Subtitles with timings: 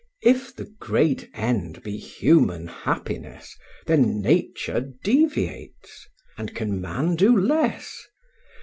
[0.23, 3.55] If the great end be human happiness,
[3.85, 6.07] Then Nature deviates;
[6.39, 8.07] and can man do less?